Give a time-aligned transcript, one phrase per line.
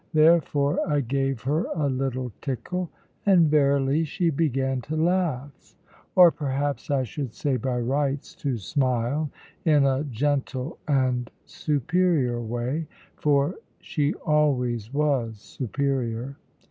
[0.13, 2.89] Therefore I gave her a little tickle;
[3.23, 5.75] and verily she began to laugh,
[6.15, 9.29] or perhaps I should say by rights to smile,
[9.63, 16.35] in a gentle and superior way for she always was superior.